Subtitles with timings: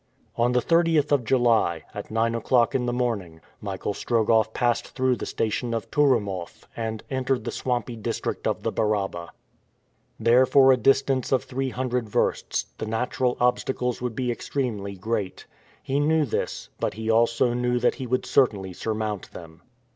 [0.35, 5.15] On the 30th of July, at nine o'clock in the morning, Michael Strogoff passed through
[5.15, 9.29] the station of Touroumoff and entered the swampy district of the Baraba.
[10.19, 15.45] There, for a distance of three hundred versts, the natural obstacles would be extremely great.
[15.83, 19.61] He knew this, but he also knew that he would certainly surmount them.